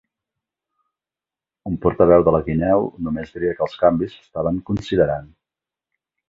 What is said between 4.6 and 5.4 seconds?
considerant.